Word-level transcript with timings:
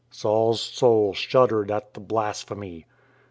Saul's 0.09 0.59
soul 0.59 1.13
shuddered 1.13 1.69
at 1.69 1.93
the 1.93 1.99
blasphemy. 1.99 2.87